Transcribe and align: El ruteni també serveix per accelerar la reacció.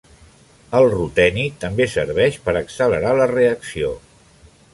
El 0.77 0.87
ruteni 0.93 1.43
també 1.65 1.87
serveix 1.97 2.41
per 2.49 2.57
accelerar 2.63 3.13
la 3.21 3.29
reacció. 3.35 3.95